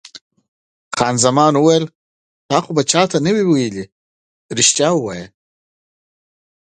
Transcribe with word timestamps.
خان 0.97 1.15
زمان 1.25 1.53
وویل: 1.57 1.85
تا 2.49 2.57
خو 2.63 2.69
به 2.77 2.83
تراوسه 2.89 2.91
چا 2.91 3.01
ته 3.11 3.17
نه 3.25 3.31
وي 3.35 3.43
ویلي؟ 3.49 3.85
رښتیا 4.57 4.89
وایه. 4.93 5.27